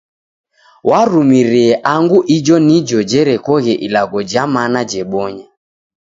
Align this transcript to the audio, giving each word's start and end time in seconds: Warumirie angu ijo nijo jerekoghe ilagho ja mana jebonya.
Warumirie 0.89 1.73
angu 1.93 2.19
ijo 2.35 2.55
nijo 2.67 2.99
jerekoghe 3.09 3.73
ilagho 3.85 4.19
ja 4.31 4.43
mana 4.53 4.79
jebonya. 4.91 5.45